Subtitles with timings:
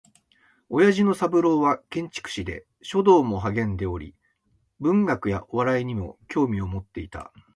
[0.67, 4.15] 父親の三郎は建築士で、書道も嗜んでおり
[4.79, 7.31] 文学やお笑いにも興味を持っていた